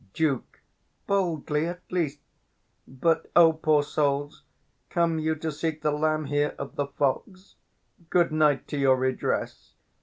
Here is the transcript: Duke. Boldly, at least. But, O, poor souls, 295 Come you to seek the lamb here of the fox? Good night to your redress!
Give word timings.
Duke. 0.15 0.61
Boldly, 1.05 1.67
at 1.67 1.81
least. 1.91 2.21
But, 2.87 3.29
O, 3.35 3.53
poor 3.53 3.83
souls, 3.83 4.41
295 4.89 4.95
Come 4.95 5.19
you 5.19 5.35
to 5.35 5.51
seek 5.51 5.83
the 5.83 5.91
lamb 5.91 6.25
here 6.25 6.55
of 6.57 6.75
the 6.75 6.87
fox? 6.87 7.53
Good 8.09 8.31
night 8.31 8.67
to 8.69 8.79
your 8.79 8.95
redress! 8.95 9.73